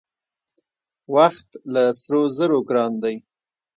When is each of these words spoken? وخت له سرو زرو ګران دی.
وخت 1.15 1.49
له 1.73 1.83
سرو 2.01 2.21
زرو 2.37 2.59
ګران 2.69 2.93
دی. 3.03 3.15